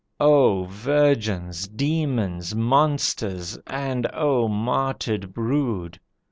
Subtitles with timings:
[0.19, 5.99] O virgins, demons, monsters, and O martyred brood!